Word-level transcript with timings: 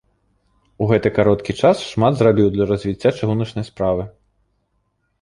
У 0.85 0.87
гэты 0.91 1.11
кароткі 1.17 1.51
час 1.61 1.85
шмат 1.91 2.13
зрабіў 2.23 2.47
для 2.57 2.65
развіцця 2.75 3.15
чыгуначнай 3.17 3.65
справы. 3.73 4.03